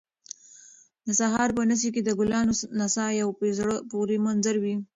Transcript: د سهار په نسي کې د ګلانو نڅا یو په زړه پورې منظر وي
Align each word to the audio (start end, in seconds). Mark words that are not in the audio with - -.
د 1.05 1.07
سهار 1.19 1.49
په 1.57 1.61
نسي 1.69 1.89
کې 1.93 2.01
د 2.03 2.09
ګلانو 2.19 2.53
نڅا 2.79 3.07
یو 3.21 3.29
په 3.39 3.45
زړه 3.59 3.75
پورې 3.91 4.15
منظر 4.25 4.55
وي 4.63 4.75